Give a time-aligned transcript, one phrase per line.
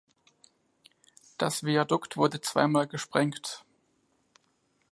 [1.37, 3.63] Das Viadukt wurde zweimal gesprengt.